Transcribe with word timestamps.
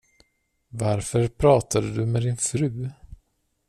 Varför 0.69 1.27
pratade 1.27 1.93
du 1.93 2.05
med 2.05 2.21
din 2.21 2.37
fru? 2.37 2.89